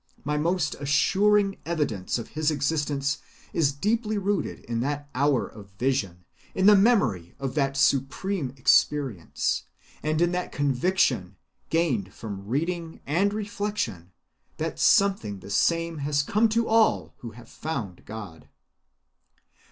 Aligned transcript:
My 0.23 0.35
most 0.35 0.75
assuring 0.79 1.57
evidence 1.63 2.17
of 2.17 2.29
his 2.29 2.49
existence 2.49 3.19
is 3.53 3.71
deeply 3.71 4.17
rooted 4.17 4.61
in 4.61 4.79
that 4.79 5.07
hour 5.13 5.45
of 5.47 5.69
vision, 5.77 6.25
in 6.55 6.65
the 6.65 6.75
memory 6.75 7.35
of 7.37 7.53
that 7.53 7.77
supreme 7.77 8.51
experience, 8.57 9.65
and 10.01 10.19
in 10.19 10.31
the 10.31 10.49
conviction, 10.51 11.35
gained 11.69 12.15
from 12.15 12.47
reading 12.47 12.99
and 13.05 13.31
reflection, 13.31 14.11
that 14.57 14.79
something 14.79 15.37
the 15.39 15.51
same 15.51 15.99
has 15.99 16.23
come 16.23 16.49
to 16.49 16.67
all 16.67 17.13
who 17.17 17.33
have 17.37 17.47
found 17.47 18.03
God. 18.03 18.49